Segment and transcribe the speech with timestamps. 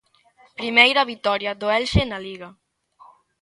[0.59, 2.49] Primeira vitoria do Elxe na Liga.